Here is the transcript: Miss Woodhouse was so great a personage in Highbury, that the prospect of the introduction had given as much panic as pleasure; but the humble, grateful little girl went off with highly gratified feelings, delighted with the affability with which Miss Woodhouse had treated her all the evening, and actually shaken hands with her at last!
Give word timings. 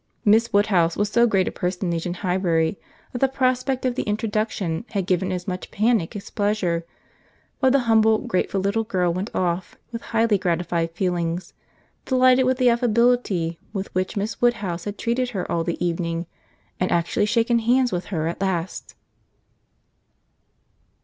Miss 0.25 0.51
Woodhouse 0.51 0.97
was 0.97 1.11
so 1.11 1.27
great 1.27 1.47
a 1.47 1.51
personage 1.51 2.07
in 2.07 2.15
Highbury, 2.15 2.79
that 3.11 3.19
the 3.19 3.27
prospect 3.27 3.85
of 3.85 3.93
the 3.93 4.01
introduction 4.01 4.83
had 4.89 5.05
given 5.05 5.31
as 5.31 5.47
much 5.47 5.69
panic 5.69 6.15
as 6.15 6.31
pleasure; 6.31 6.87
but 7.59 7.71
the 7.71 7.81
humble, 7.85 8.17
grateful 8.17 8.59
little 8.59 8.83
girl 8.83 9.13
went 9.13 9.29
off 9.35 9.77
with 9.91 10.01
highly 10.01 10.39
gratified 10.39 10.89
feelings, 10.93 11.53
delighted 12.07 12.47
with 12.47 12.57
the 12.57 12.69
affability 12.71 13.59
with 13.73 13.93
which 13.93 14.17
Miss 14.17 14.41
Woodhouse 14.41 14.85
had 14.85 14.97
treated 14.97 15.29
her 15.29 15.45
all 15.51 15.63
the 15.63 15.85
evening, 15.85 16.25
and 16.79 16.91
actually 16.91 17.27
shaken 17.27 17.59
hands 17.59 17.91
with 17.91 18.05
her 18.05 18.27
at 18.27 18.41
last! 18.41 18.95